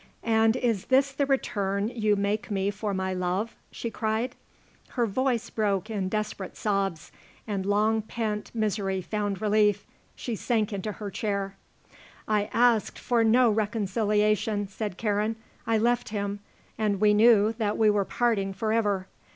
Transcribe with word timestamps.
"And 0.23 0.55
is 0.55 0.85
this 0.85 1.11
the 1.11 1.27
return 1.27 1.87
you 1.89 2.15
make 2.15 2.49
me 2.49 2.71
for 2.71 2.91
my 2.91 3.13
love?" 3.13 3.55
she 3.69 3.91
cried. 3.91 4.33
Her 4.87 5.05
voice 5.05 5.51
broke 5.51 5.91
in 5.91 6.09
desperate 6.09 6.57
sobs 6.57 7.11
and 7.45 7.67
long 7.67 8.01
pent 8.01 8.49
misery 8.55 9.03
found 9.03 9.43
relief. 9.43 9.85
She 10.15 10.35
sank 10.35 10.73
into 10.73 10.93
her 10.93 11.11
chair. 11.11 11.55
"I 12.27 12.49
asked 12.51 12.97
for 12.97 13.23
no 13.23 13.51
reconciliation," 13.51 14.67
said 14.67 14.97
Karen. 14.97 15.35
"I 15.67 15.77
left 15.77 16.09
him 16.09 16.39
and 16.79 16.99
we 16.99 17.13
knew 17.13 17.53
that 17.59 17.77
we 17.77 17.91
were 17.91 18.03
parting 18.03 18.53
forever. 18.53 19.05